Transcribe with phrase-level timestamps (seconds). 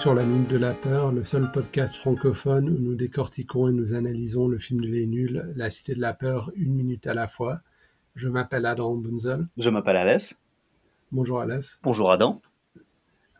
[0.00, 3.92] Sur La Minute de la Peur, le seul podcast francophone où nous décortiquons et nous
[3.92, 7.28] analysons le film de Les Nuls, La Cité de la Peur, une minute à la
[7.28, 7.60] fois.
[8.14, 9.46] Je m'appelle Adam Bunzel.
[9.58, 10.38] Je m'appelle Alès.
[11.12, 11.78] Bonjour Alès.
[11.82, 12.40] Bonjour Adam.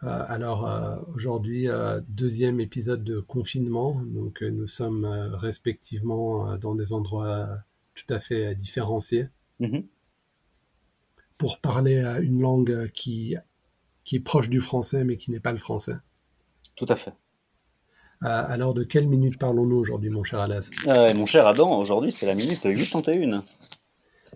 [0.02, 4.02] Euh, alors euh, aujourd'hui, euh, deuxième épisode de confinement.
[4.04, 7.48] Donc nous sommes respectivement dans des endroits
[7.94, 9.28] tout à fait différenciés
[9.60, 9.84] Mhm.
[11.38, 13.36] pour parler une langue qui,
[14.04, 15.96] qui est proche du français mais qui n'est pas le français.
[16.76, 17.12] Tout à fait.
[18.22, 20.70] Alors de quelle minute parlons-nous aujourd'hui, mon cher Alès?
[20.86, 23.42] Euh, mon cher Adam, aujourd'hui c'est la minute 81.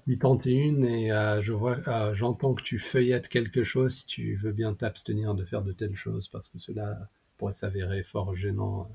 [0.07, 3.93] 81 et euh, je vois, euh, j'entends que tu feuillettes quelque chose.
[3.95, 6.97] Si tu veux bien t'abstenir de faire de telles choses parce que cela
[7.37, 8.89] pourrait s'avérer fort gênant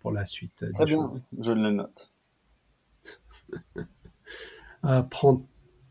[0.00, 1.22] pour la suite Très des bien, choses.
[1.38, 2.12] je le note.
[5.10, 5.46] Prends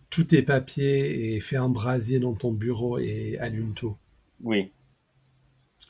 [0.09, 3.95] tous tes papiers et fais un brasier dans ton bureau et allume tout.
[4.43, 4.71] Oui,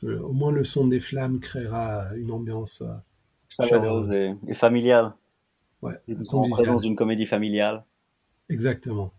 [0.02, 2.82] Au moins le son des flammes créera une ambiance.
[2.82, 2.94] euh,
[3.68, 5.12] chaleureuse et, et familiale.
[5.82, 5.98] ouais,
[6.32, 7.84] en présence d'une comédie familiale.
[8.48, 9.12] Exactement.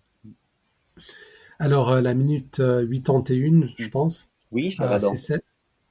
[1.59, 4.29] Alors euh, la minute euh, 81, je pense.
[4.51, 5.43] Oui, cher Euh, c'est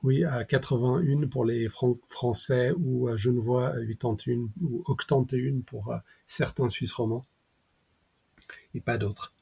[0.03, 5.93] oui, à 81 pour les Fran- Français ou euh, Genevois, euh, 81 ou 81 pour
[5.93, 7.25] euh, certains Suisses romands
[8.75, 9.33] et pas d'autres.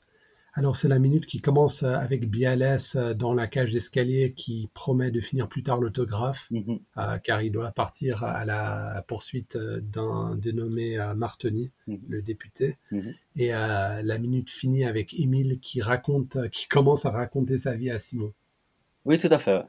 [0.54, 4.68] Alors c'est la minute qui commence euh, avec Bialès euh, dans la cage d'escalier qui
[4.74, 9.56] promet de finir plus tard l'autographe Mhm, euh, car il doit partir à la poursuite
[9.56, 12.76] d'un dénommé Martoni, mhm, le député.
[12.90, 13.14] mhm.
[13.36, 17.90] Et euh, la minute finit avec Émile qui raconte, qui commence à raconter sa vie
[17.90, 18.32] à Simon
[19.04, 19.62] Oui, tout à fait.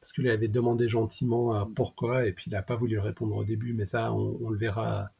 [0.00, 3.44] parce qu'il lui avait demandé gentiment pourquoi, et puis il n'a pas voulu répondre au
[3.44, 5.10] début, mais ça, on, on le verra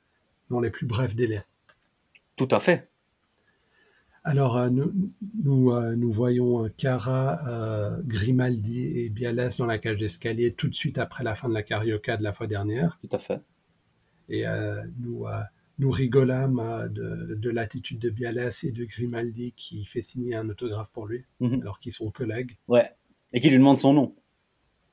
[0.50, 1.42] dans les plus brefs délais.
[2.36, 2.88] Tout à fait.
[4.24, 4.92] Alors, euh, nous,
[5.42, 10.74] nous, euh, nous voyons Cara, euh, Grimaldi et Bialès dans la cage d'escalier tout de
[10.74, 13.40] suite après la fin de la carioca de la fois dernière, Tout à fait.
[14.28, 14.44] et
[15.00, 15.24] nous,
[15.78, 20.90] nous rigolâmes de, de l'attitude de Bialès et de Grimaldi qui fait signer un autographe
[20.92, 21.60] pour lui, Mhm.
[21.62, 22.56] alors qu'ils sont collègues.
[22.68, 22.92] Ouais.
[23.32, 24.14] Et qui lui demande son nom.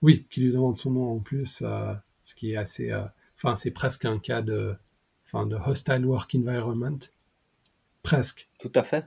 [0.02, 2.90] Oui, qui lui demande son nom en plus, euh, ce qui est assez.
[2.92, 3.04] euh,
[3.38, 4.74] Enfin, c'est presque un cas de,
[5.34, 7.00] de hostile work environment,
[8.04, 8.50] presque.
[8.60, 9.06] Tout à fait.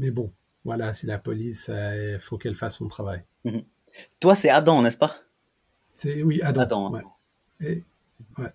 [0.00, 0.32] Mais bon,
[0.64, 3.22] voilà, c'est la police, il faut qu'elle fasse son travail.
[4.20, 5.16] Toi, c'est Adam, n'est-ce pas?
[5.90, 6.62] C'est oui, Adam.
[6.62, 7.02] Adam, hein.
[7.60, 7.66] ouais.
[7.68, 7.84] Et,
[8.40, 8.48] ouais.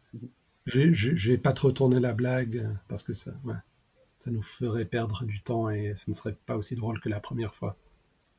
[0.66, 3.54] Je, vais pas trop tourner la blague euh, parce que ça, ouais,
[4.18, 7.20] ça nous ferait perdre du temps et ce ne serait pas aussi drôle que la
[7.20, 7.78] première fois.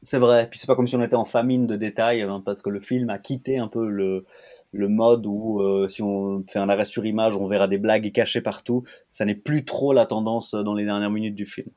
[0.03, 0.49] C'est vrai.
[0.51, 2.81] Puis c'est pas comme si on était en famine de détails, hein, parce que le
[2.81, 4.25] film a quitté un peu le,
[4.73, 8.11] le mode où euh, si on fait un arrêt sur image, on verra des blagues
[8.11, 8.83] cachées partout.
[9.13, 11.71] Ça n'est plus trop la tendance dans les dernières minutes du film.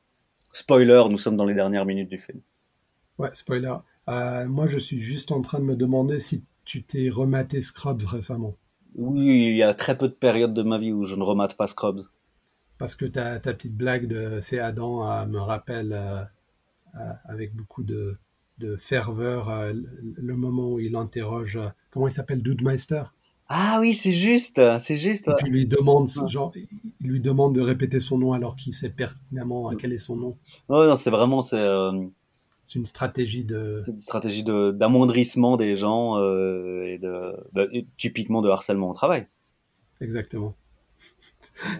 [0.52, 2.40] Spoiler, nous sommes dans les dernières minutes du film.
[3.18, 3.74] Ouais, spoiler.
[4.08, 8.02] Euh, moi, je suis juste en train de me demander si tu t'es rematé Scrubs
[8.02, 8.56] récemment.
[8.96, 11.56] Oui, il y a très peu de périodes de ma vie où je ne remate
[11.56, 12.02] pas Scrubs.
[12.78, 16.24] Parce que ta, ta petite blague de c'est Adam euh, me rappelle euh,
[17.26, 18.16] avec beaucoup de,
[18.58, 21.58] de ferveur le, moment où il interroge,
[21.90, 23.04] comment il s'appelle, Dudemeister
[23.52, 25.26] Ah oui, c'est juste, c'est juste.
[25.26, 26.52] Et puis il lui demande, genre,
[27.00, 30.38] il lui demande de répéter son nom alors qu'il sait pertinemment quel est son nom.
[30.68, 31.90] Ouais, non, c'est vraiment c'est euh,
[32.64, 33.82] C'est une stratégie de...
[33.84, 37.34] c'est une stratégie de d'amoindrissement des gens euh, et de,
[37.72, 39.26] et typiquement de harcèlement au travail.
[40.00, 40.54] Exactement.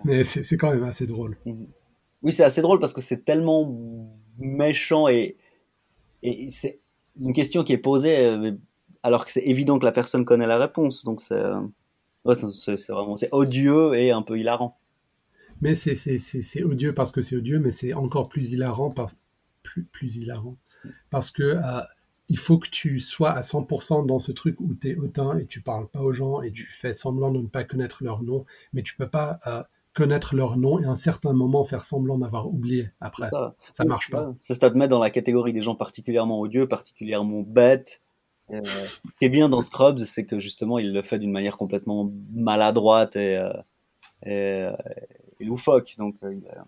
[0.02, 1.36] Mais c'est c'est quand même assez drôle.
[2.22, 5.36] Oui, c'est assez drôle parce que c'est tellement méchant et,
[6.24, 6.80] et c'est
[7.20, 8.52] une question qui est posée euh,
[9.02, 11.04] alors que c'est évident que la personne connaît la réponse.
[11.04, 11.60] Donc c'est euh,
[12.24, 12.34] ouais,
[12.88, 14.76] vraiment c'est odieux et un peu hilarant.
[15.60, 19.16] Mais c'est odieux parce que c'est odieux, mais c'est encore plus hilarant parce,
[19.62, 20.56] plus, plus hilarant
[21.10, 21.82] parce que euh,
[22.28, 25.46] il faut que tu sois à 100% dans ce truc où tu es hautain et
[25.46, 28.46] tu parles pas aux gens et tu fais semblant de ne pas connaître leur nom,
[28.72, 29.62] mais tu peux pas euh,
[29.94, 33.28] connaître leur nom et à un certain moment faire semblant d'avoir oublié après.
[33.30, 34.32] Ça, Ça marche pas.
[34.38, 38.00] Ça, ça te met dans la catégorie des gens particulièrement odieux, particulièrement bêtes.
[38.52, 41.56] Euh, ce qui est bien dans Scrubs, c'est que justement, il le fait d'une manière
[41.56, 43.52] complètement maladroite et, euh,
[44.26, 44.32] et,
[44.62, 44.72] euh,
[45.40, 45.94] et loufoque.
[45.98, 46.66] Donc, euh, a-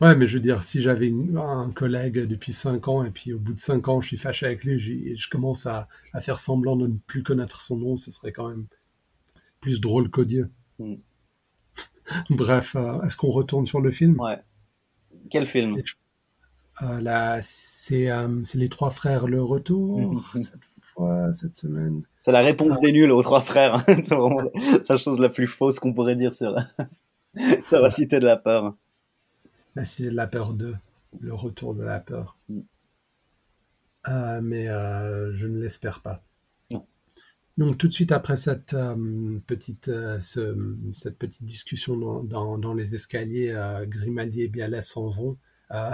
[0.00, 3.38] Ouais, mais je veux dire, si j'avais un collègue depuis 5 ans et puis au
[3.38, 6.20] bout de 5 ans je suis fâché avec lui je- et je commence à, à
[6.20, 8.66] faire semblant de ne plus connaître son nom, ce serait quand même
[9.60, 10.50] plus drôle qu'odieux.
[10.78, 10.96] Mm.
[12.30, 14.20] Bref, euh, est-ce qu'on retourne sur le film?
[14.20, 14.38] Ouais.
[15.30, 15.76] Quel film?
[16.82, 20.20] Euh, là, c'est euh, c'est les trois frères le retour Mhm.
[20.42, 22.02] cette fois, cette semaine.
[22.22, 23.82] C'est la réponse des nuls aux trois frères.
[23.86, 24.42] c'est vraiment
[24.88, 26.66] la chose la plus fausse qu'on pourrait dire sur la,
[27.68, 28.74] sur la cité de la peur.
[29.74, 30.74] La Cité de la peur 2,
[31.20, 32.38] le retour de la peur.
[32.48, 32.60] Mm.
[34.08, 36.22] Euh, mais euh, je ne l'espère pas.
[36.70, 36.86] Non.
[37.58, 42.58] Donc tout de suite après cette euh, petite euh, ce- cette petite discussion dans, dans,
[42.58, 45.36] dans les escaliers, euh, Grimaldi et Bialès s'en vont.
[45.72, 45.90] Euh,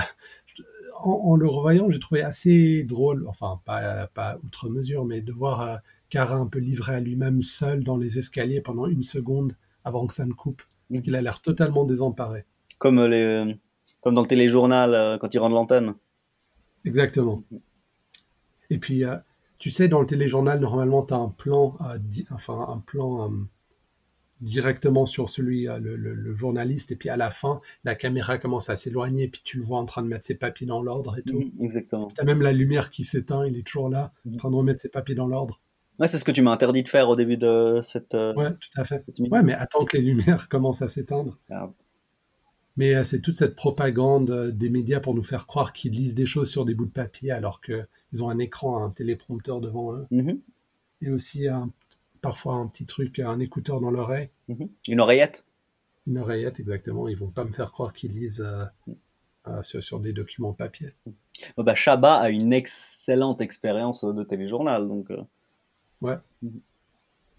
[1.07, 5.33] en, en le revoyant, j'ai trouvé assez drôle, enfin pas pas outre mesure, mais de
[5.33, 5.77] voir euh,
[6.11, 9.55] Cara un peu livré à lui-même seul dans les escaliers pendant une seconde
[9.85, 12.45] avant que ça ne coupe, parce qu'il a l'air totalement désemparé.
[12.79, 13.57] Comme euh, les,
[14.03, 15.95] comme dans le téléjournal euh, quand il rend l'antenne.
[16.85, 17.43] Exactement.
[18.71, 19.17] Et puis, euh,
[19.59, 21.99] tu sais, dans le téléjournal, normalement, tu as un plan, euh,
[22.33, 23.35] enfin, un plan euh,
[24.43, 28.37] directement sur celui, euh, le, le- le journaliste, et puis à la fin, la caméra
[28.39, 30.83] commence à s'éloigner, et puis tu le vois en train de mettre ses papiers dans
[30.83, 31.39] l'ordre et tout.
[31.41, 32.09] Mhm, Exactement.
[32.09, 34.37] Tu as même la lumière qui s'éteint, il est toujours là, en Mhm.
[34.37, 35.61] train de remettre ses papiers dans l'ordre.
[35.99, 38.15] Ouais, c'est ce que tu m'as interdit de faire au début de cette.
[38.15, 39.05] euh, Ouais, tout à fait.
[39.31, 41.39] Ouais, mais attends que les lumières commencent à s'éteindre.
[41.51, 41.71] Ah,
[42.77, 46.15] Mais euh, c'est toute cette propagande euh, des médias pour nous faire croire qu'ils lisent
[46.15, 49.93] des choses sur des bouts de papier alors qu'ils ont un écran, un téléprompteur devant
[49.95, 50.07] eux.
[50.11, 50.41] mhm,
[51.03, 51.71] et aussi un-
[52.23, 54.69] parfois un petit truc, un écouteur dans l'oreille, mhm.
[54.89, 55.45] Une oreillette.
[56.07, 57.09] une oreillette exactement.
[57.09, 58.65] Ils vont pas me faire croire qu'ils lisent euh,
[59.49, 60.95] euh, sur, sur des documents papier.
[61.57, 64.89] Oh, bah, Chabat a une excellente expérience de téléjournal.
[64.89, 66.17] Donc, euh,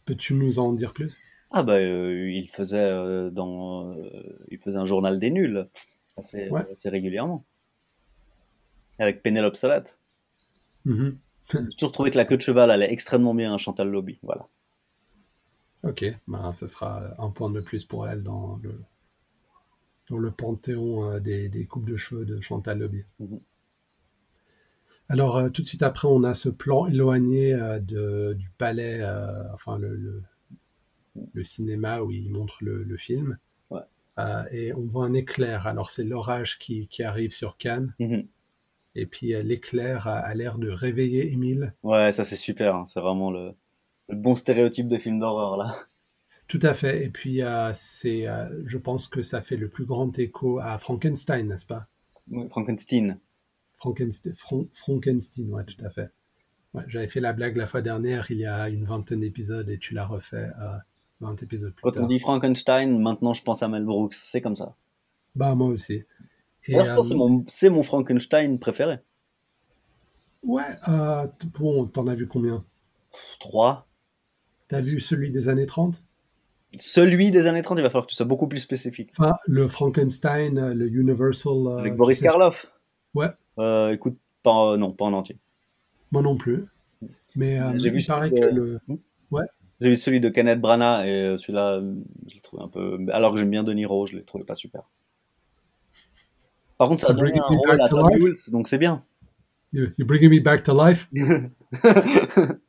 [0.05, 1.17] Peux-tu nous en dire plus?
[1.51, 3.95] Ah bah, il faisait dans,
[4.49, 5.67] il faisait un journal des nuls
[6.17, 6.65] assez, Ouais.
[6.71, 7.43] assez régulièrement.
[8.99, 9.97] Avec Pénélope Salate.
[10.85, 11.17] Mhm.
[11.53, 14.17] J'ai toujours trouvé que la queue de cheval allait extrêmement bien à Chantal Lobby.
[14.23, 14.47] Voilà.
[15.83, 18.79] Ok, ben, ça sera un point de plus pour elle dans le,
[20.09, 23.03] dans le panthéon euh, des, des coupes de cheveux de Chantal Lobby.
[23.19, 23.39] Mhm.
[25.09, 28.99] Alors, euh, tout de suite après, on a ce plan éloigné euh, de, du palais,
[29.01, 30.23] euh, enfin le, le,
[31.33, 33.37] le cinéma où il montre le, le film.
[33.69, 33.81] Ouais.
[34.51, 35.67] Et on voit un éclair.
[35.67, 37.93] Alors, c'est l'orage qui, qui arrive sur Cannes.
[37.99, 38.25] Mhm.
[38.95, 41.73] Et puis, l'éclair a, a l'air de réveiller Émile.
[41.83, 42.75] Ouais, ça c'est super.
[42.75, 42.85] hein.
[42.85, 43.53] C'est vraiment le,
[44.09, 45.75] le bon stéréotype de film d'horreur là.
[46.47, 47.05] Tout à fait.
[47.05, 50.77] Et puis, euh, c'est, euh, je pense que ça fait le plus grand écho à
[50.77, 51.87] Frankenstein, n'est-ce pas?
[52.49, 53.17] Frankenstein.
[53.77, 54.33] Frankenstein,
[54.73, 56.09] Frankenstein, ouais, tout à fait.
[56.73, 59.77] Ouais, j'avais fait la blague la fois dernière, il y a une vingtaine d'épisodes, et
[59.77, 60.77] tu l'as refait euh,
[61.21, 62.03] 20 épisodes plus Quand tard.
[62.03, 64.15] on dit Frankenstein, maintenant je pense à Mel Brooks.
[64.15, 64.75] C'est comme ça.
[65.35, 66.03] Bah, moi aussi.
[66.65, 68.99] Et, D'ailleurs, je pense que euh, c'est mon, c'est mon Frankenstein préféré.
[70.43, 71.27] Ouais, euh,
[71.59, 72.63] bon, t'en as vu combien?
[73.39, 73.87] 3.
[74.73, 76.03] T'as vu celui des années 30
[76.79, 79.11] Celui des années 30, il va falloir que tu sois beaucoup plus spécifique.
[79.17, 81.53] Enfin, le Frankenstein, euh, le Universal.
[81.67, 82.65] euh, Avec Boris Karloff?
[83.13, 83.27] Ouais,
[83.59, 85.37] Euh, écoute, pas, non, pas en entier.
[86.11, 86.65] moi non plus.
[87.35, 88.79] Mais euh, J'ai vu celui que de- le.
[89.81, 91.81] J'ai vu celui de Kenneth Branagh et celui-là,
[92.27, 92.99] je l'ai trouvé un peu.
[93.11, 94.83] Alors que j'aime bien De Niro, je l'ai trouvé pas super.
[96.77, 98.09] Par contre, ça a donné un rôle à to Tom.
[98.11, 99.03] Hulce, donc c'est bien.
[99.73, 101.09] You- You're bringing me back to life?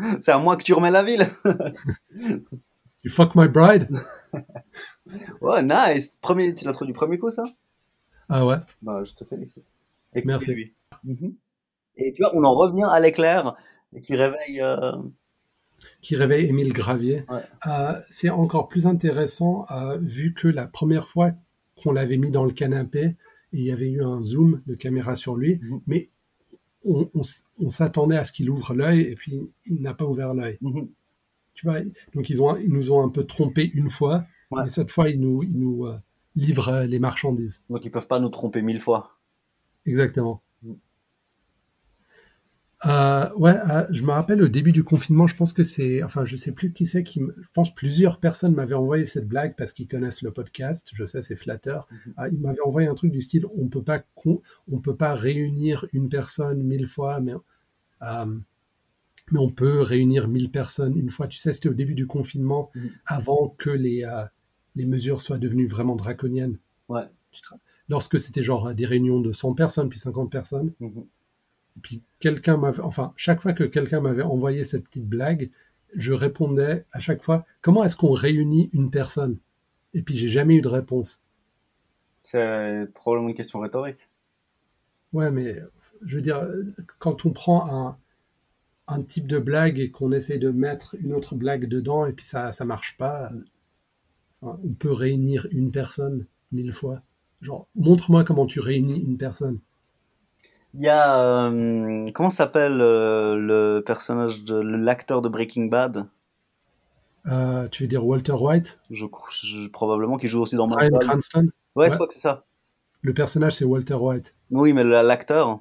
[0.20, 1.26] c'est à moi que tu remets la ville.
[3.02, 3.88] You fuck my bride?
[5.40, 6.18] ouais, nice.
[6.20, 7.44] Premier, tu l'as trouvé du premier coup, ça?
[8.28, 8.56] Ah ouais.
[8.82, 9.64] Bah, je te félicite.
[10.14, 10.52] Et Merci.
[10.52, 10.74] lui.
[11.04, 11.34] Mhm.
[11.96, 13.56] Et tu vois, on en revient à l'éclair
[14.02, 14.60] qui réveille.
[14.60, 14.92] euh,
[16.02, 17.24] qui réveille Émile Gravier.
[17.30, 17.40] Ouais.
[17.66, 21.30] Euh, c'est encore plus intéressant euh, vu que la première fois
[21.82, 23.16] qu'on l'avait mis dans le canapé,
[23.52, 25.80] il y avait eu un zoom de caméra sur lui, Mhm.
[25.86, 26.10] mais
[26.84, 27.08] on,
[27.60, 30.58] on s'attendait à ce qu'il ouvre l'œil et puis il n'a pas ouvert l'œil.
[30.60, 30.88] mhm.
[31.54, 31.80] Tu vois,
[32.14, 34.66] donc ils, ont, ils nous ont un peu trompé une fois, Ouais.
[34.66, 35.96] et cette fois ils nous, ils nous euh,
[36.34, 37.62] livrent euh, les marchandises.
[37.70, 39.16] Donc ils peuvent pas nous tromper mille fois.
[39.86, 40.42] Exactement.
[42.84, 42.88] Mm.
[42.88, 46.24] Euh, ouais, euh, je me rappelle au début du confinement, je pense que c'est, enfin,
[46.24, 49.72] je sais plus qui c'est qui, je pense plusieurs personnes m'avaient envoyé cette blague parce
[49.72, 50.88] qu'ils connaissent le podcast.
[50.94, 51.88] Je sais, c'est flatteur.
[51.90, 52.14] Mhm.
[52.18, 54.02] Euh, ils m'avaient envoyé un truc du style, on peut pas,
[54.72, 57.34] on peut pas réunir une personne mille fois, mais
[58.02, 58.26] euh,
[59.32, 61.28] mais on peut réunir mille personnes une fois.
[61.28, 62.90] Tu sais, c'était au début du confinement, Mhm.
[63.06, 64.06] avant que les
[64.76, 66.56] les mesures soient devenues vraiment draconiennes.
[66.88, 67.02] Ouais.
[67.88, 70.72] Lorsque c'était genre des réunions de 100 personnes puis 50 personnes.
[70.80, 71.04] Mhm.
[71.82, 75.50] Puis quelqu'un m'avait, enfin, chaque fois que quelqu'un m'avait envoyé cette petite blague,
[75.94, 79.38] je répondais à chaque fois, comment est-ce qu'on réunit une personne?
[79.94, 81.22] Et puis j'ai jamais eu de réponse.
[82.22, 84.08] C'est probablement une question rhétorique.
[85.12, 85.60] Ouais, mais
[86.04, 86.46] je veux dire,
[86.98, 87.96] quand on prend un,
[88.86, 92.24] un type de blague et qu'on essaye de mettre une autre blague dedans et puis
[92.24, 93.32] ça ça marche pas,
[94.42, 97.02] on peut réunir une personne mille fois.
[97.40, 99.60] Genre, montre-moi comment tu réunis une personne.
[100.74, 106.06] Il y a euh, comment s'appelle euh, le personnage de l'acteur de Breaking Bad?
[107.26, 109.04] Euh, tu veux dire Walter White, je,
[109.42, 111.10] je- probablement qui joue aussi dans Bryan Malcolm.
[111.10, 111.48] Cranston?
[111.74, 111.96] Ouais, je Ouais.
[111.96, 112.44] crois que c'est ça.
[113.02, 114.34] Le personnage c'est Walter White.
[114.50, 115.60] Oui, mais l'acteur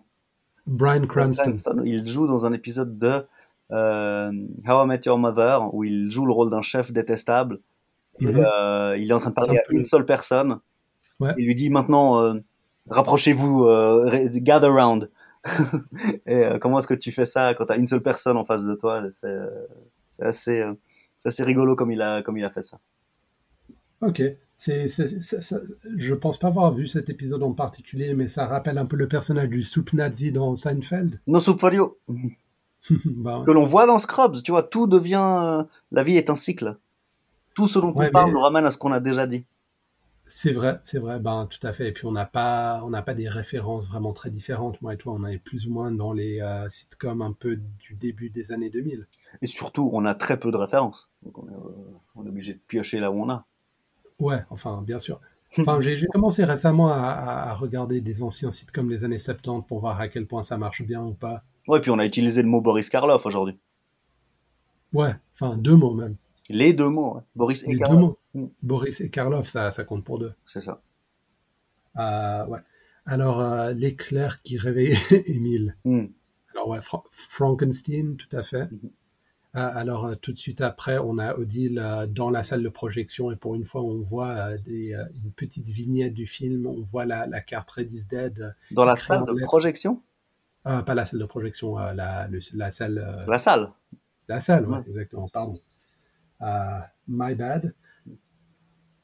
[0.67, 1.43] Bryan Cranston.
[1.51, 3.25] Cranston, il joue dans un épisode de
[3.71, 4.31] euh,
[4.67, 7.59] How I Met Your Mother, où il joue le rôle d'un chef détestable.
[8.19, 8.45] Et, Mhm.
[8.45, 10.59] euh, il est en train de parler à peu- une seule personne.
[11.19, 11.33] Ouais.
[11.37, 12.35] Il lui dit maintenant, euh,
[12.89, 15.10] rapprochez-vous, euh, gather round.
[16.25, 18.46] et euh, comment est-ce que tu fais ça quand tu as une seule personne en
[18.46, 19.03] face de toi?
[19.12, 20.74] C'est euh,
[21.25, 22.79] assez, rigolo comme il, a, comme il a fait ça.
[24.01, 24.22] Ok.
[24.58, 28.98] C'est, je pense pas avoir vu cet épisode en particulier, mais ça rappelle un peu
[28.98, 31.22] le personnage du soup nazi dans Seinfeld.
[31.27, 31.96] No Soup for You,
[33.05, 35.24] Bah, que l'on voit dans Scrubs, tu vois, tout devient...
[35.24, 36.77] euh, la vie est un cycle.
[37.55, 39.46] Tout ce dont Ouais, on parle nous ramène à ce qu'on a déjà dit.
[40.31, 41.89] C'est vrai, c'est vrai, ben tout à fait.
[41.89, 44.81] Et puis on n'a pas, on n'a pas des références vraiment très différentes.
[44.81, 47.95] Moi et toi, on est plus ou moins dans les euh, sitcoms un peu du
[47.95, 49.07] début des années 2000.
[49.41, 51.09] Et surtout, on a très peu de références.
[51.24, 53.45] Donc on est, euh, on est obligé de piocher là où on a.
[54.19, 55.19] Ouais, enfin, bien sûr.
[55.57, 60.07] Enfin, j'ai commencé récemment à regarder des anciens sitcoms des années 70 pour voir à
[60.07, 61.41] quel point ça marche bien ou pas.
[61.67, 63.57] Ouais, puis on a utilisé le mot Boris Karloff aujourd'hui.
[64.93, 66.17] Ouais, enfin, deux mots même.
[66.49, 67.21] Les deux mots, ouais.
[67.35, 67.99] Boris et Les deux Karloff.
[68.01, 68.17] mots.
[68.33, 68.45] Mm.
[68.63, 70.33] Boris et Karloff, ça, ça compte pour deux.
[70.45, 70.81] C'est ça.
[71.97, 72.59] Euh, ouais.
[73.05, 75.75] Alors, euh, l'éclair qui réveille Émile.
[75.85, 76.05] Hmm.
[76.53, 78.65] Alors, ouais, Fra- Frankenstein, tout à fait.
[78.71, 78.89] Mhm.
[79.55, 83.35] Euh, alors, tout de suite après, on a Odile dans la salle de projection et
[83.35, 86.67] pour une fois, on voit des, une petite vignette du film.
[86.67, 88.55] On voit la, la carte Red is Dead.
[88.69, 90.01] Dans la salle de projection?
[90.63, 93.25] Pas la salle de projection, la, le- la salle.
[93.27, 93.71] La salle.
[94.27, 94.83] La salle, Ouais.
[94.87, 95.57] exactement, pardon.
[96.41, 97.74] Euh, my bad.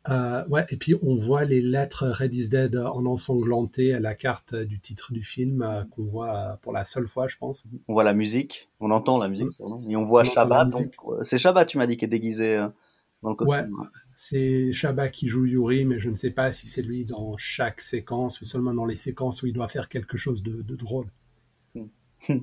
[0.10, 4.13] Euh, ouais, et puis on voit les lettres Red is Dead en ensanglanté à la
[4.13, 7.65] carte du titre du film euh, qu'on voit pour la seule fois, je pense.
[7.88, 8.70] On voit la musique.
[8.80, 9.84] On entend la musique, pardon.
[9.89, 10.70] Et on voit On Shabbat.
[11.22, 12.68] C'est Shabbat, tu m'as dit, qui est déguisé euh,
[13.24, 13.74] dans le costume.
[13.74, 13.88] Ouais.
[14.13, 17.82] C'est Shabba qui joue Yuri, mais je ne sais pas si c'est lui dans chaque
[17.82, 21.08] séquence ou seulement dans les séquences où il doit faire quelque chose de, de drôle.
[21.74, 22.39] Hmm.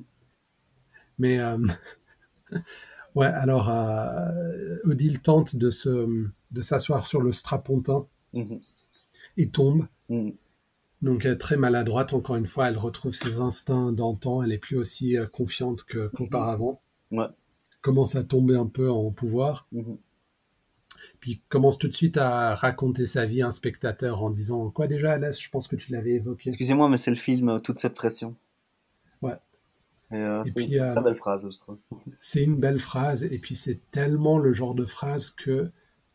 [1.17, 1.39] Mais
[3.15, 6.07] ouais, alors euh, Odile tente de se
[6.51, 8.59] de s'asseoir sur le strapontin Mhm.
[9.37, 9.87] et tombe.
[10.09, 10.33] Mhm.
[11.01, 14.57] Donc elle est très maladroite, encore une fois, elle retrouve ses instincts d'antan, elle est
[14.57, 16.81] plus aussi euh, confiante que- qu'auparavant.
[17.11, 17.25] Ouais.
[17.81, 19.97] Commence à tomber un peu en pouvoir, Mhm.
[21.19, 24.87] puis commence tout de suite à raconter sa vie à un spectateur en disant quoi
[24.87, 26.49] déjà, Alès, je pense que tu l'avais évoqué.
[26.49, 28.35] Excusez-moi, mais c'est le film, euh, toute cette pression.
[29.21, 29.35] Ouais.
[30.13, 31.77] Euh, c'est une euh, très belle phrase, je trouve.
[32.19, 35.71] C'est une belle phrase, et puis c'est tellement le genre de phrase que,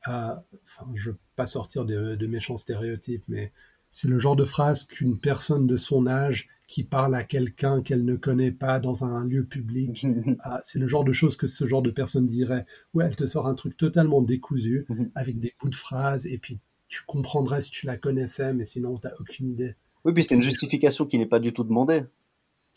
[0.09, 3.53] euh, enfin, je veux pas sortir de, de méchants stéréotypes, mais
[3.91, 8.05] c'est le genre de phrase qu'une personne de son âge qui parle à quelqu'un qu'elle
[8.05, 10.07] ne connaît pas dans un lieu public,
[10.45, 12.67] ah, c'est le genre de choses que ce genre de personne dirait.
[12.95, 16.61] Ouais, elle te sort un truc totalement décousu, avec des bouts de phrases, et puis
[16.89, 19.75] tu comprendrais si tu la connaissais, mais sinon t'as aucune idée.
[20.05, 22.05] Oui, puis c'est une justification qui n'est pas du tout demandée.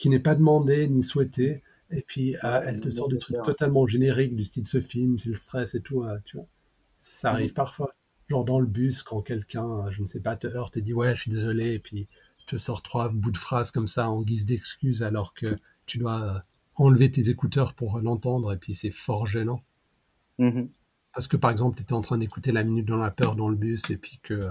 [0.02, 3.86] Qui n'est pas demandée ni souhaitée, et puis Ouais, elle te sort des trucs totalement
[3.86, 6.48] génériques du style ce film, c'est le stress et tout, euh, tu vois.
[6.98, 7.54] Ça arrive Mhm.
[7.56, 7.94] parfois.
[8.28, 10.96] Genre dans le bus, quand quelqu'un, euh, je ne sais pas, te heurte et dit
[10.96, 12.08] ouais, je suis désolé, et puis
[12.48, 15.56] te sort trois bouts de phrases comme ça en guise d'excuse alors que
[15.86, 16.40] tu dois euh,
[16.76, 19.62] enlever tes écouteurs pour l'entendre, et puis c'est fort gênant.
[20.40, 20.68] Mhm.
[21.14, 23.50] Parce que par exemple, tu étais en train d'écouter La Minute dans la Peur dans
[23.50, 24.42] le bus et puis que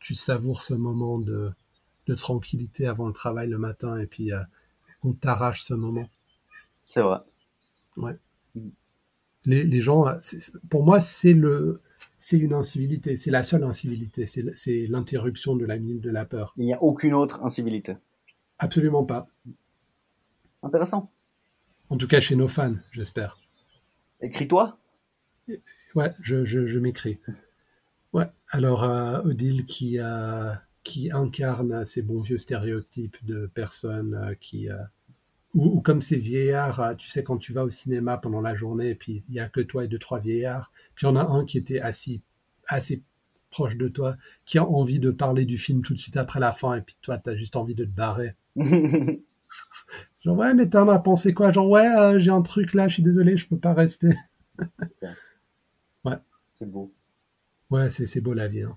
[0.00, 1.50] tu savoures ce moment de,
[2.08, 4.42] de tranquillité avant le travail le matin et puis euh,
[5.02, 6.08] on t'arrache ce moment.
[6.84, 7.18] C'est vrai.
[9.44, 10.06] Les, les gens,
[10.68, 11.80] pour moi, c'est le,
[12.18, 16.54] c'est une incivilité, c'est la seule incivilité, c'est l'interruption de la Minute de la Peur.
[16.56, 17.96] Il n'y a aucune autre incivilité.
[18.58, 19.28] Absolument pas.
[20.62, 21.10] Intéressant.
[21.90, 23.38] En tout cas chez nos fans, j'espère.
[24.20, 24.78] Écris-toi.
[25.94, 27.18] Ouais, je, je, je m'écris.
[28.12, 30.52] Ouais, alors euh, Odile qui, euh,
[30.88, 34.70] qui incarne ces bons vieux stéréotypes de personnes euh, qui...
[34.70, 34.76] euh,
[35.54, 38.54] ou, ou comme ces vieillards, euh, tu sais, quand tu vas au cinéma pendant la
[38.54, 41.12] journée, et puis il y a que toi et deux, trois vieillards, puis il y
[41.12, 42.22] en a un qui était assis
[42.68, 43.02] assez
[43.50, 44.16] proche de toi,
[44.46, 46.96] qui a envie de parler du film tout de suite après la fin, et puis
[47.02, 48.34] toi, tu as juste envie de te barrer.
[50.24, 51.52] Genre, ouais, mais t'en as pensé quoi?
[51.52, 54.10] Genre, ouais, euh, j'ai un truc là, je suis désolé, je peux pas rester.
[56.54, 56.92] c'est beau.
[57.70, 58.62] Ouais, c'est c'est beau la vie.
[58.62, 58.76] hein.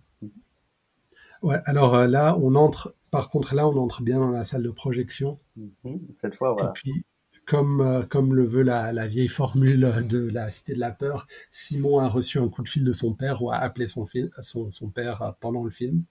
[1.41, 4.63] Ouais, alors euh, là, on entre, par contre, là, on entre bien dans la salle
[4.63, 5.37] de projection.
[5.55, 5.99] Mhm.
[6.17, 6.69] Cette fois, voilà.
[6.69, 7.05] Et puis,
[7.45, 11.27] comme, euh, comme le veut la, la vieille formule de la Cité de la Peur,
[11.49, 14.29] Simon a reçu un coup de fil de son père ou a appelé son, fil-
[14.39, 16.03] son, son père euh, pendant le film.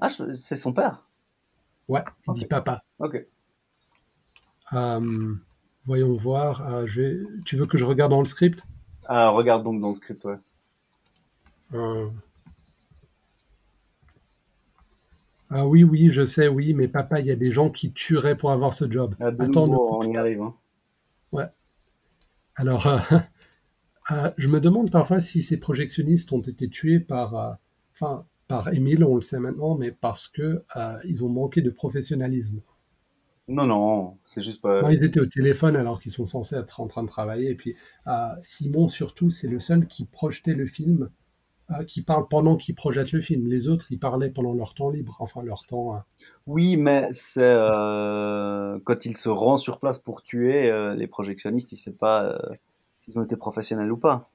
[0.00, 1.06] Ah, c'est son père?
[1.88, 2.82] Ouais, il dit papa.
[2.98, 3.24] Ok.
[4.72, 5.34] Euh,
[5.84, 6.66] voyons voir.
[6.66, 7.20] euh, je vais...
[7.44, 8.64] Tu veux que je regarde dans le script?
[9.04, 10.38] Ah, regarde donc dans le script, ouais.
[11.74, 12.08] Euh,
[15.54, 18.36] Ah oui, oui, je sais, oui, mais papa, il y a des gens qui tueraient
[18.36, 19.14] pour avoir ce job.
[19.20, 20.40] Ah, Attends, nouveau, on y arrive.
[20.40, 20.54] hein.
[22.56, 22.98] Alors, euh,
[24.12, 27.52] euh, je me demande parfois si ces projectionnistes ont été tués par, euh,
[27.94, 30.64] enfin, par Émile, on le sait maintenant, mais parce que
[31.04, 32.60] ils ont manqué de professionnalisme.
[33.48, 34.82] Non, non, c'est juste pas.
[34.82, 37.50] Non, ils étaient au téléphone alors qu'ils sont censés être en train de travailler.
[37.50, 37.76] Et puis,
[38.40, 41.10] Simon, surtout, c'est le seul qui projetait le film,
[41.86, 43.46] qui parle pendant qu'il projette le film.
[43.46, 45.96] Les autres, ils parlaient pendant leur temps libre, enfin leur temps.
[45.96, 45.98] euh,
[46.46, 51.72] Oui, mais c'est euh, quand il se rend sur place pour tuer euh, les projectionnistes,
[51.72, 52.38] il sait pas euh,
[53.00, 54.30] s'ils ont été professionnels ou pas.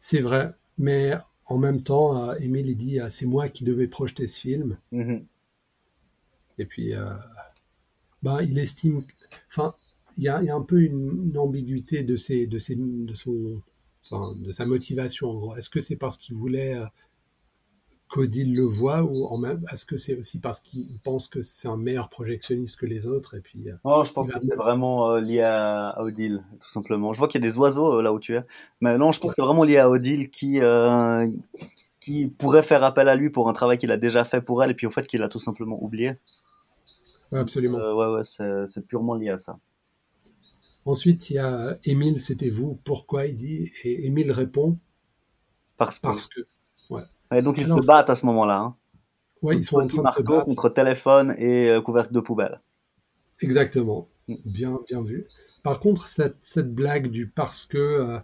[0.00, 1.12] C'est vrai, mais
[1.46, 4.78] en même temps, euh, Émile, il dit, euh, c'est moi qui devais projeter ce film.
[4.92, 5.24] Mhm.
[6.58, 7.10] Et puis, euh,
[8.22, 9.02] bah, il estime,
[9.50, 9.74] enfin,
[10.16, 12.76] il y a, il y a un peu une, une ambiguïté de ses, de ses,
[12.76, 13.60] de son,
[14.10, 15.30] enfin, de sa motivation.
[15.30, 16.84] En gros, est-ce que c'est parce qu'il voulait euh,
[18.08, 21.68] qu'Odile le voit ou en même, est-ce que c'est aussi parce qu'il pense que c'est
[21.68, 25.10] un meilleur projectionniste que les autres et puis euh, Oh, je pense que c'est vraiment
[25.10, 27.12] euh, lié à, à Odile, tout simplement.
[27.12, 28.42] Je vois qu'il y a des oiseaux euh, là où tu es.
[28.80, 31.28] Mais non, je pense ouais, que c'est vraiment lié à Odile qui, euh,
[32.00, 34.70] qui pourrait faire appel à lui pour un travail qu'il a déjà fait pour elle
[34.70, 36.14] et puis au fait qu'il a tout simplement oublié.
[37.32, 37.78] ouais, absolument.
[37.78, 39.58] Ouais, ouais, c'est purement lié à ça.
[40.88, 42.80] Ensuite, il y a Émile, c'était vous.
[42.82, 44.78] Pourquoi il dit et Émile répond
[45.76, 46.06] Parce que.
[46.06, 46.40] parce que.
[46.88, 47.02] Ouais.
[47.30, 48.56] Et donc ils se battent à ce moment-là.
[48.56, 48.76] Hein.
[49.42, 50.46] ouais, ils sont en train de se battre.
[50.46, 52.62] contre téléphone et euh, couvercle de poubelle.
[53.42, 54.06] Exactement.
[54.28, 54.34] Mm.
[54.46, 55.26] Bien, bien vu.
[55.62, 58.18] Par contre, cette, cette blague du parce que euh,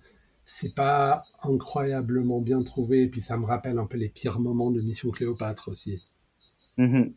[0.47, 4.71] c'est pas incroyablement bien trouvé, et puis ça me rappelle un peu les pires moments
[4.71, 6.01] de Mission Cléopâtre aussi.
[6.79, 7.13] Mhm.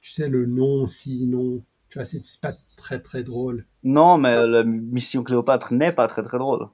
[0.00, 1.58] Tu sais, le non, si, non.
[1.92, 3.66] Tu vois, c'est pas très très drôle.
[3.84, 6.66] Non, mais Ça, la mission Cléopâtre n'est pas très très drôle.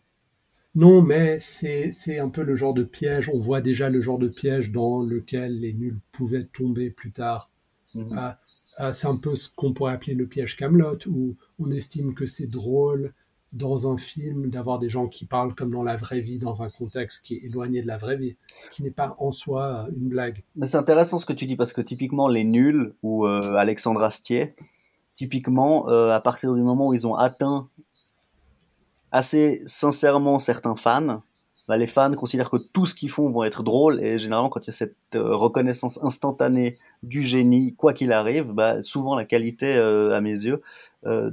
[0.77, 3.29] non, mais c'est un peu le genre de piège.
[3.35, 7.51] On voit déjà le genre de piège dans lequel les nuls pouvaient tomber plus tard.
[7.97, 8.15] Mhm.
[8.17, 8.39] Ah,
[8.77, 12.27] ah, c'est un peu ce qu'on pourrait appeler le piège Camelot, où on estime que
[12.27, 13.13] c'est drôle
[13.53, 16.71] dans un film d'avoir des gens qui parlent comme dans la vraie vie, dans un
[16.71, 18.37] contexte qui est éloigné de la vraie vie,
[18.71, 20.45] qui n'est pas en soi une blague.
[20.55, 24.05] Mais c'est intéressant ce que tu dis parce que typiquement les nuls ou euh, Alexandre
[24.05, 24.55] Astier,
[25.19, 27.67] typiquement euh, à partir du moment où ils ont atteint
[29.11, 31.23] assez sincèrement certains fans,
[31.67, 34.65] bah, les fans considèrent que tout ce qu'ils font vont être drôle et généralement quand
[34.67, 39.25] il y a cette euh, reconnaissance instantanée du génie, quoi qu'il arrive, bah, souvent la
[39.25, 40.63] qualité euh, à mes yeux
[41.05, 41.31] euh,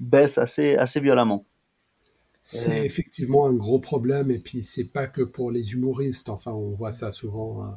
[0.00, 1.42] baisse assez assez violemment.
[2.42, 6.52] C'est Euh, effectivement un gros problème, et puis c'est pas que pour les humoristes, enfin
[6.52, 7.70] on voit ça souvent euh,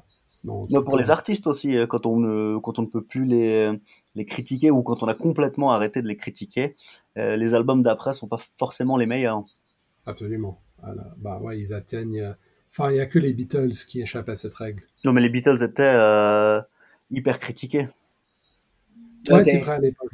[0.44, 1.12] dans mais pour les le...
[1.12, 3.72] artistes aussi, quand on ne quand on ne peut plus les
[4.18, 6.76] les critiquer ou quand on a complètement arrêté de les critiquer,
[7.18, 9.44] euh, les albums d'après sont pas forcément les meilleurs.
[10.06, 10.60] Absolument.
[11.18, 12.20] Bah ouais, ils atteignent...
[12.22, 12.34] euh,
[12.70, 14.82] Enfin, il y a que les Beatles qui échappent à cette règle.
[15.04, 16.62] Non, mais les Beatles étaient euh,
[17.10, 17.88] hyper critiqués.
[19.30, 20.12] Ouais, c'est vrai à l'époque.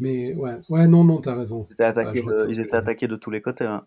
[0.00, 1.66] Mais ouais, ouais, non, non, t'as raison.
[1.68, 3.66] Ils étaient attaqués de, ils étaient attaqués de tous les côtés.
[3.66, 3.84] hein.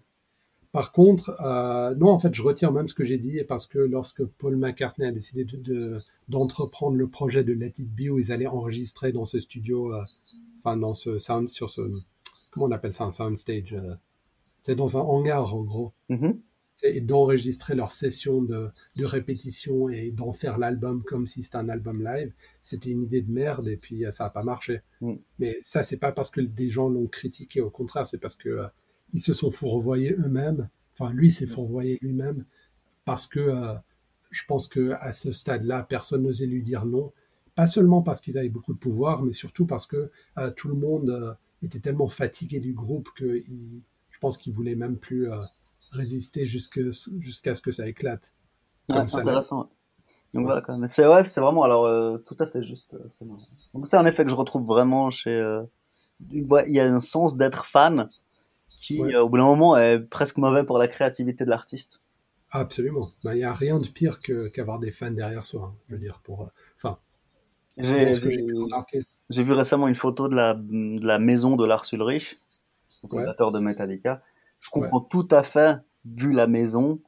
[0.75, 3.79] Par contre, euh, non, en fait, je retire même ce que j'ai dit, parce que
[3.79, 8.19] lorsque Paul McCartney a décidé de, de- d'entreprendre le projet de Let It Be, où
[8.19, 10.01] ils allaient enregistrer dans ce studio, euh,
[10.59, 11.79] enfin, dans ce sound, sur ce,
[12.51, 13.95] comment on appelle ça, un soundstage, euh,
[14.63, 16.41] c'est dans un hangar, en gros, Mhm.
[16.75, 21.55] C'est- et d'enregistrer leur session de, de répétition et d'en faire l'album comme si c'était
[21.55, 22.33] un album live,
[22.63, 24.81] c'était une idée de merde, et puis ça n'a pas marché.
[24.99, 25.13] Mm.
[25.39, 28.65] Mais ça, c'est pas parce que des gens l'ont critiqué, au contraire, c'est parce que
[29.13, 30.69] ils se sont fourvoyés eux-mêmes.
[30.97, 32.45] Enfin, lui s'est fourvoyé lui-même
[33.05, 33.73] parce que euh,
[34.31, 37.11] je pense que à ce stade-là, personne n'osait lui dire non.
[37.55, 40.73] Pas seulement parce qu'ils avaient beaucoup de pouvoir, mais surtout parce que euh, tout le
[40.75, 45.27] monde euh, était tellement fatigué du groupe que il- je pense qu'ils voulaient même plus
[45.91, 48.33] résister jusqu'à ce que ça éclate.
[48.89, 49.69] Comme ça, intéressant.
[50.33, 50.43] Donc Ouais.
[50.45, 50.87] voilà, quand même.
[50.87, 52.95] C'est ouais, vraiment alors tout à fait juste.
[53.09, 53.41] c'est marrant.
[53.73, 55.37] Donc c'est un effet que je retrouve vraiment chez.
[56.31, 58.09] il y a un sens d'être fan
[58.85, 59.15] qui, Ouais.
[59.15, 62.01] euh, au bout d'un moment, est presque mauvais pour la créativité de l'artiste.
[62.51, 63.09] Absolument.
[63.23, 65.71] Ben, Il n'y a rien de pire que- qu'avoir des fans derrière soi.
[65.73, 66.45] hein, je veux dire, pour, euh,
[66.77, 66.97] enfin,
[67.77, 72.37] J'ai vu récemment une photo de la, de la maison de Lars Ulrich,
[73.03, 74.21] le Ouais, fondateur de Metallica.
[74.61, 76.99] Je ouais, comprends tout à fait, vu la maison,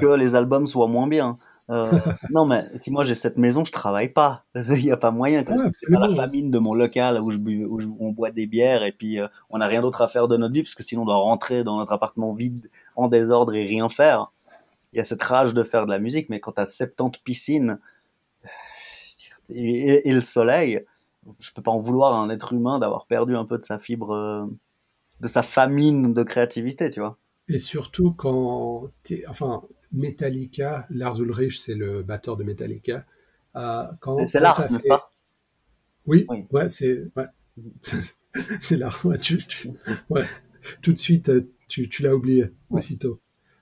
[0.00, 1.36] que les albums soient moins bien.
[1.70, 1.98] Euh,
[2.30, 4.44] non, mais si moi j'ai cette maison, je travaille pas.
[4.54, 5.42] Il n'y a pas moyen.
[5.44, 8.30] Ouais, C'est pas la famine de mon local où, je, bu- où je- on boit
[8.30, 10.74] des bières et puis euh, on n'a rien d'autre à faire de notre vie parce
[10.74, 14.30] que sinon on doit rentrer dans notre appartement vide en désordre et rien faire.
[14.92, 17.78] Il y a cette rage de faire de la musique, mais quand t'as 70 piscines
[19.50, 19.62] et,
[19.94, 20.84] et- et le soleil,
[21.40, 23.78] je peux pas en vouloir à un être humain d'avoir perdu un peu de sa
[23.78, 24.44] fibre, euh,
[25.20, 27.16] de sa famine de créativité, tu vois.
[27.48, 29.62] Et surtout quand, t'es- enfin,
[29.94, 33.06] Metallica, Lars Ulrich, c'est le batteur de Metallica.
[33.56, 33.84] Euh,
[34.26, 35.10] c'est Lars, n'est-ce pas?
[36.06, 36.44] Oui, Oui.
[36.52, 37.26] ouais, c'est, ouais,
[38.60, 39.00] c'est Lars.
[39.06, 39.70] Ouais, tu- tu-
[40.10, 40.24] ouais.
[40.82, 43.20] Tout de suite, euh, tu, tu l'as oublié aussitôt.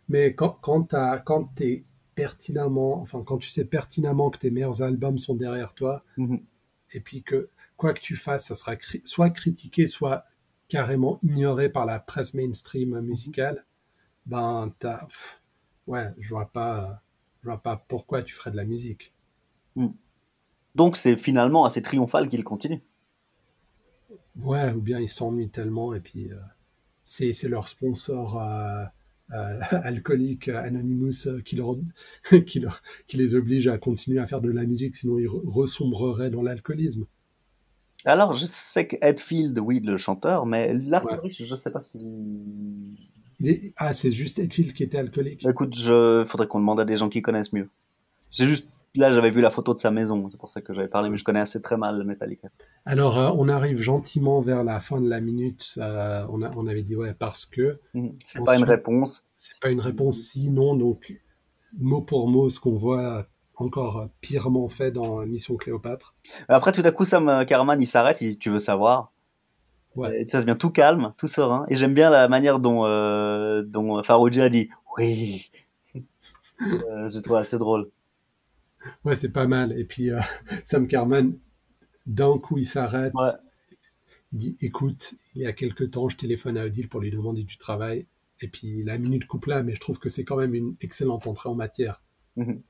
[0.09, 5.19] Mais quand, quand quand t'es pertinemment, enfin, quand tu sais pertinemment que tes meilleurs albums
[5.19, 6.41] sont derrière toi, Mhm.
[6.93, 10.25] et puis que quoi que tu fasses, ça sera cri- soit critiqué, soit
[10.69, 13.65] carrément ignoré par la presse mainstream musicale,
[14.27, 15.07] ben, t'as,
[15.87, 17.03] ouais, je vois pas,
[17.43, 19.13] je vois pas pourquoi tu ferais de la musique.
[20.75, 22.83] Donc c'est finalement assez triomphal qu'il continue.
[24.41, 26.37] Ouais, ou bien ils s'ennuient tellement et puis euh,
[27.03, 28.85] c'est c'est leur sponsor euh,
[29.35, 31.77] euh, alcoolique euh, Anonymous qui, leur,
[32.47, 35.43] qui, leur- qui les oblige à continuer à faire de la musique, sinon ils re-
[35.47, 37.07] resombreraient dans l'alcoolisme.
[38.05, 41.13] Alors je sais que Hetfield, oui, le chanteur, mais Lars Ouais.
[41.13, 41.99] Ulrich, je sais pas si.
[43.77, 45.45] Ah, c'est juste Hetfield qui était alcoolique.
[45.47, 47.69] Écoute, je faudrait qu'on demande à des gens qui connaissent mieux.
[48.31, 50.89] J'ai juste là, j'avais vu la photo de sa maison, c'est pour ça que j'avais
[50.89, 52.49] parlé, mais je connais assez très mal Metallica.
[52.85, 55.65] Alors, euh, on arrive gentiment vers la fin de la minute.
[55.79, 58.15] euh, on, a, on avait dit, ouais, parce que Mhm.
[58.19, 59.25] C'est Ensuite- pas une réponse.
[59.37, 60.75] c'est pas une réponse si, non.
[60.77, 61.15] Donc,
[61.79, 63.27] mot pour mot, ce qu'on voit
[63.57, 66.15] encore pirement fait dans Mission Cléopâtre.
[66.49, 69.12] Après, tout à coup, Sam Caraman, il s'arrête, il tu veux savoir?
[69.97, 70.23] Ouais.
[70.23, 71.67] Et ça devient tout calme, tout serein.
[71.69, 75.51] Et j'aime bien la manière dont, euh, dont Farouji a dit oui.
[76.63, 77.91] Euh, J'ai trouvé assez drôle.
[79.05, 79.77] Ouais, c'est pas mal.
[79.77, 80.21] Et puis, euh,
[80.65, 81.37] Sam Carman,
[82.07, 83.13] d'un coup, il s'arrête.
[83.15, 83.31] Ouais.
[84.33, 87.43] Il dit Écoute, il y a quelque temps, je téléphone à Odile pour lui demander
[87.43, 88.07] du travail.
[88.41, 91.27] Et puis, la minute coupe là, mais je trouve que c'est quand même une excellente
[91.27, 92.01] entrée en matière.
[92.37, 92.63] Mhm.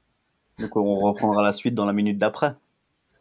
[0.58, 2.54] Donc on reprendra la suite dans la minute d'après.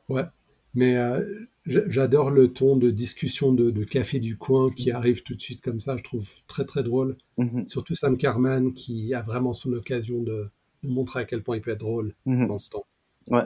[0.09, 0.25] Ouais.
[0.73, 5.35] Mais euh, j'adore le ton de discussion de, de café du coin qui arrive tout
[5.35, 5.97] de suite comme ça.
[5.97, 7.17] Je trouve très, très drôle.
[7.37, 7.67] Mhm.
[7.67, 10.49] Surtout Sam Carman qui a vraiment son occasion de,
[10.83, 12.47] de montrer à quel point il peut être drôle Mhm.
[12.47, 12.85] dans ce temps.
[13.27, 13.43] Ouais.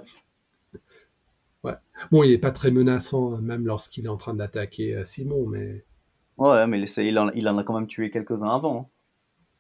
[1.64, 1.74] Ouais.
[2.12, 5.84] Bon, il est pas très menaçant, même lorsqu'il est en train d'attaquer euh, Simon, mais
[6.38, 8.92] Ouais, mais il en, il en a quand même tué quelques-uns avant.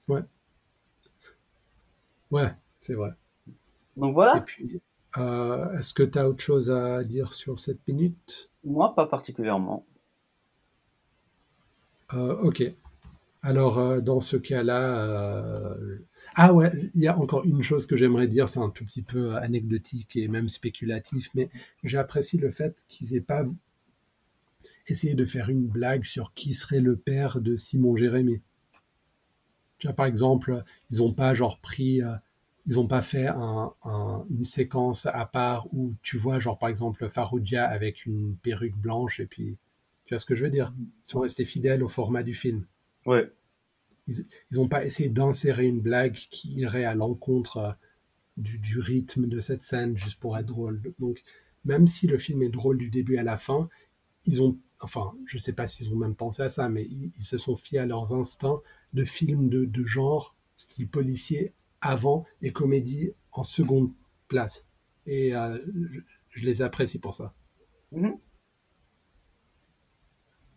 [0.09, 0.25] hein.
[2.31, 2.51] ouais,
[2.81, 3.11] c'est vrai.
[3.97, 4.81] Donc Et voilà, puis,
[5.17, 8.49] euh, est-ce que tu as autre chose à dire sur cette minute?
[8.63, 9.85] Moi pas particulièrement.
[12.13, 12.63] Euh, Ok.
[13.41, 15.77] Alors, euh, dans ce cas-là,
[16.35, 19.03] ah ouais, il y a encore une chose que j'aimerais dire, c'est un tout petit
[19.03, 21.49] peu anecdotique et même spéculatif, mais
[21.83, 23.45] j'apprécie le fait qu'ils aient pas
[24.87, 28.41] essayé de faire une blague sur qui serait le père de Simon Jérémy.
[29.77, 32.01] Tu vois, par exemple, ils ont pas genre pris,
[32.67, 36.69] ils ont pas fait un- un- une séquence à part où tu vois genre par
[36.69, 39.57] exemple Faroudia avec une perruque blanche et puis
[40.05, 40.73] tu vois ce que je veux dire?
[40.79, 42.65] Ils sont restés fidèles au format du film.
[43.05, 43.31] Ouais.
[44.07, 47.71] Ils n'ont pas essayé d'insérer une blague qui irait à l'encontre euh,
[48.37, 50.81] du, du rythme de cette scène juste pour être drôle.
[50.99, 51.23] Donc,
[51.65, 53.69] même si le film est drôle du début à la fin,
[54.25, 57.23] ils ont, enfin, je sais pas s'ils ont même pensé à ça, mais ils, ils
[57.23, 58.61] se sont fiés à leurs instincts
[58.93, 61.53] de films de, de genre, style policier,
[61.85, 63.91] avant et comédie en seconde
[64.27, 64.65] place.
[65.05, 65.57] Et euh,
[65.91, 65.99] je,
[66.31, 67.33] je les apprécie pour ça.
[67.91, 68.17] Mhm.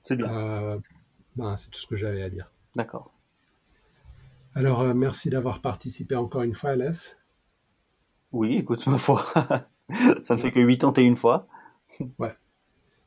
[0.02, 0.32] C'est bien.
[0.32, 0.78] Euh,
[1.36, 2.50] ben, c'est tout ce que j'avais à dire.
[2.74, 3.12] D'accord.
[4.54, 7.18] Alors, euh, merci d'avoir participé encore une fois, Alès.
[8.32, 9.24] Oui, écoute, ma foi.
[10.22, 11.46] Ça ne fait que 81 fois.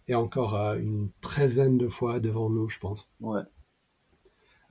[0.07, 3.09] et encore une treizaine de fois devant nous, je pense.
[3.19, 3.41] Ouais.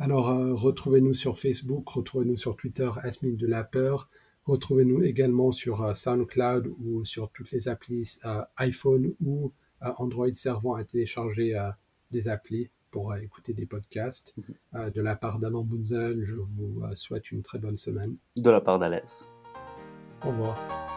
[0.00, 2.90] Alors, euh, retrouvez-nous sur Facebook, retrouvez-nous sur Twitter,
[3.22, 4.08] Minute de la peur.
[4.46, 10.32] Retrouvez-nous également sur euh, SoundCloud ou sur toutes les applis euh, iPhone ou euh, Android
[10.32, 11.68] servant à télécharger euh,
[12.10, 14.34] des applis pour écouter des podcasts.
[14.74, 18.16] Euh, de la part d'Alain Bunzel, je vous souhaite une très bonne semaine.
[18.38, 19.28] De la part d'Alès.
[20.24, 20.89] Au revoir.